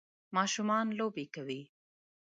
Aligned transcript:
ماشومان 0.35 0.87
لوبی 0.97 1.25
کوی. 1.35 1.61